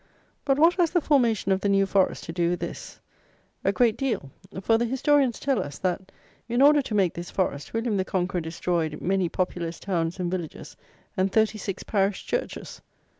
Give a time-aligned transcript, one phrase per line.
[0.45, 2.99] But what has the formation of the New Forest to do with this?
[3.63, 6.11] A great deal; for the historians tell us that,
[6.49, 10.75] in order to make this Forest, William the Conqueror destroyed "many populous towns and villages,
[11.15, 12.81] and thirty six parish churches!"